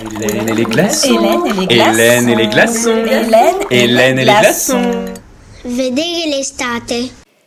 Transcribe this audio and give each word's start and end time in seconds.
Hélène 0.00 0.48
et 0.48 0.54
les 0.54 0.64
glaçons. 0.64 1.68
Hélène 1.70 2.28
et 2.28 2.34
les 2.34 2.48
glaçons. 2.48 3.04
Hélène 3.04 3.08
et 3.08 3.44
les 3.44 3.44
glaçons. 3.44 3.70
Hélène 3.70 4.18
et 4.18 4.24
les 4.24 4.24
glaçons. 4.24 5.04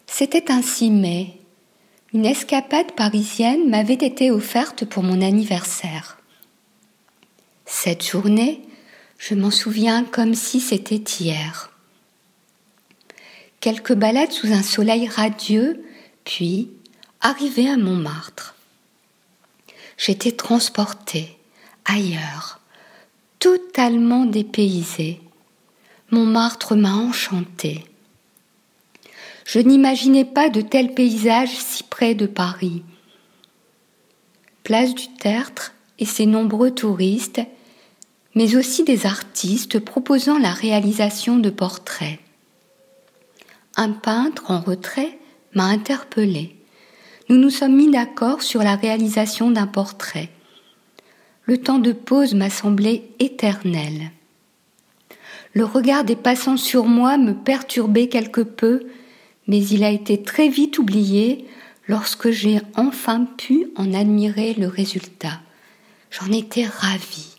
C'était 0.07 0.49
ainsi 0.51 0.89
mai. 0.89 1.33
Une 2.13 2.25
escapade 2.25 2.93
parisienne 2.93 3.69
m'avait 3.69 3.93
été 3.93 4.31
offerte 4.31 4.85
pour 4.85 5.03
mon 5.03 5.21
anniversaire. 5.21 6.17
Cette 7.65 8.07
journée, 8.07 8.61
je 9.17 9.35
m'en 9.35 9.51
souviens 9.51 10.05
comme 10.05 10.33
si 10.33 10.61
c'était 10.61 10.95
hier. 10.95 11.69
Quelques 13.59 13.93
balades 13.93 14.31
sous 14.31 14.53
un 14.53 14.63
soleil 14.63 15.07
radieux, 15.09 15.83
puis 16.23 16.69
arrivé 17.19 17.69
à 17.69 17.75
Montmartre. 17.75 18.55
J'étais 19.97 20.31
transportée 20.31 21.36
ailleurs, 21.87 22.59
totalement 23.39 24.25
dépaysée. 24.25 25.21
Montmartre 26.11 26.75
m'a 26.75 26.93
enchantée. 26.93 27.83
Je 29.45 29.59
n'imaginais 29.59 30.25
pas 30.25 30.49
de 30.49 30.61
tels 30.61 30.93
paysages 30.93 31.57
si 31.57 31.83
près 31.83 32.13
de 32.13 32.27
Paris. 32.27 32.83
Place 34.63 34.93
du 34.93 35.07
Tertre 35.15 35.73
et 35.99 36.05
ses 36.05 36.25
nombreux 36.25 36.71
touristes, 36.71 37.41
mais 38.35 38.55
aussi 38.55 38.83
des 38.83 39.05
artistes 39.05 39.79
proposant 39.79 40.37
la 40.37 40.51
réalisation 40.51 41.37
de 41.37 41.49
portraits. 41.49 42.19
Un 43.77 43.91
peintre 43.91 44.51
en 44.51 44.59
retrait 44.59 45.17
m'a 45.53 45.65
interpellé. 45.65 46.55
Nous 47.29 47.37
nous 47.37 47.49
sommes 47.49 47.75
mis 47.75 47.89
d'accord 47.89 48.41
sur 48.43 48.63
la 48.63 48.75
réalisation 48.75 49.51
d'un 49.51 49.67
portrait. 49.67 50.29
Le 51.47 51.57
temps 51.57 51.79
de 51.79 51.93
pause 51.93 52.33
m'a 52.33 52.49
semblé 52.49 53.09
éternel. 53.19 54.11
Le 55.53 55.63
regard 55.63 56.03
des 56.03 56.17
passants 56.17 56.57
sur 56.57 56.85
moi 56.85 57.17
me 57.17 57.33
perturbait 57.33 58.09
quelque 58.09 58.41
peu, 58.41 58.85
mais 59.47 59.65
il 59.65 59.85
a 59.85 59.89
été 59.89 60.21
très 60.21 60.49
vite 60.49 60.77
oublié 60.77 61.47
lorsque 61.87 62.31
j'ai 62.31 62.59
enfin 62.75 63.25
pu 63.37 63.67
en 63.77 63.93
admirer 63.93 64.55
le 64.55 64.67
résultat. 64.67 65.39
J'en 66.11 66.29
étais 66.33 66.65
ravie. 66.65 67.37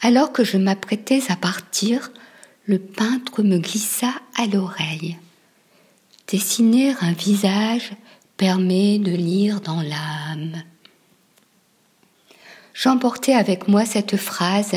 Alors 0.00 0.32
que 0.32 0.42
je 0.42 0.56
m'apprêtais 0.56 1.22
à 1.28 1.36
partir, 1.36 2.10
le 2.64 2.78
peintre 2.78 3.42
me 3.42 3.58
glissa 3.58 4.12
à 4.36 4.46
l'oreille. 4.46 5.18
Dessiner 6.28 6.94
un 7.02 7.12
visage 7.12 7.92
permet 8.38 8.98
de 8.98 9.12
lire 9.12 9.60
dans 9.60 9.82
l'âme. 9.82 10.62
J'emportais 12.78 13.32
avec 13.32 13.68
moi 13.68 13.86
cette 13.86 14.18
phrase 14.18 14.74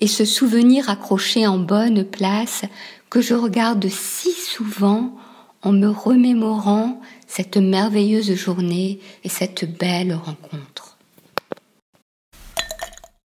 et 0.00 0.06
ce 0.06 0.24
souvenir 0.24 0.88
accroché 0.88 1.46
en 1.46 1.58
bonne 1.58 2.02
place 2.02 2.62
que 3.10 3.20
je 3.20 3.34
regarde 3.34 3.86
si 3.90 4.32
souvent 4.32 5.14
en 5.60 5.72
me 5.72 5.88
remémorant 5.88 6.98
cette 7.26 7.58
merveilleuse 7.58 8.34
journée 8.34 9.00
et 9.22 9.28
cette 9.28 9.70
belle 9.78 10.14
rencontre. 10.14 10.71